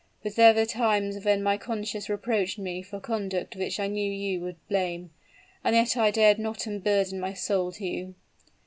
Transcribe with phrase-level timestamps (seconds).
[0.23, 4.39] But there were times when my conscience reproached me for conduct which I knew you
[4.41, 5.11] would blame;
[5.63, 8.15] and yet I dared not unburden my soul to you!